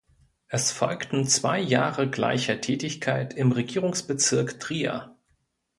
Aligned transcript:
Es 0.47 0.71
folgten 0.71 1.27
zwei 1.27 1.59
Jahre 1.59 2.09
gleicher 2.09 2.59
Tätigkeit 2.59 3.35
im 3.35 3.51
Regierungsbezirk 3.51 4.59
Trier. 4.59 5.15